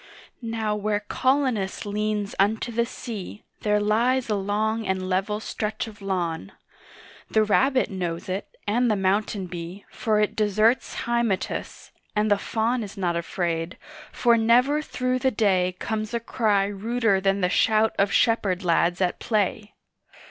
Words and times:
Now 0.41 0.75
where 0.75 1.01
Colonos 1.01 1.85
leans 1.85 2.33
unto 2.39 2.71
the 2.71 2.87
sea 2.87 3.43
There 3.61 3.79
lies 3.79 4.31
a 4.31 4.35
long 4.35 4.87
and 4.87 5.07
level 5.07 5.39
stretch 5.39 5.85
of 5.85 6.01
lawn; 6.01 6.53
The 7.29 7.43
rabbit 7.43 7.91
knows 7.91 8.27
it, 8.27 8.47
and 8.65 8.89
the 8.89 8.95
mountain 8.95 9.45
bee 9.45 9.85
For 9.91 10.19
it 10.19 10.35
deserts 10.35 11.01
Hymettus, 11.05 11.91
and 12.15 12.31
the 12.31 12.39
Faun 12.39 12.81
Is 12.81 12.97
not 12.97 13.15
afraid, 13.15 13.77
for 14.11 14.37
never 14.37 14.81
through 14.81 15.19
the 15.19 15.29
day 15.29 15.75
Comes 15.77 16.15
a 16.15 16.19
cry 16.19 16.65
ruder 16.65 17.21
than 17.21 17.41
the 17.41 17.47
shout 17.49 17.93
of 17.99 18.11
shepherd 18.11 18.63
lads 18.63 19.01
at 19.01 19.19
play. 19.19 19.75